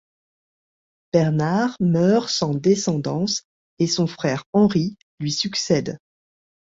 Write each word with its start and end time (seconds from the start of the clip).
Bernard 1.13 1.77
meurt 1.79 2.31
sans 2.31 2.55
descendance, 2.55 3.43
et 3.77 3.85
son 3.85 4.07
frère 4.07 4.45
Henri 4.51 4.97
lui 5.19 5.31
succède. 5.31 5.99